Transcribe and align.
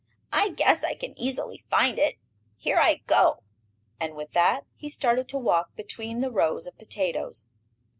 "I 0.33 0.49
guess 0.49 0.83
I 0.83 0.95
can 0.95 1.13
easily 1.15 1.59
find 1.59 1.99
it. 1.99 2.15
Here 2.57 2.79
I 2.81 3.03
go!" 3.05 3.43
and 3.99 4.15
with 4.15 4.31
that 4.31 4.63
he 4.73 4.89
started 4.89 5.29
to 5.29 5.37
walk 5.37 5.75
between 5.75 6.21
the 6.21 6.31
rows 6.31 6.65
of 6.65 6.75
potatoes. 6.79 7.49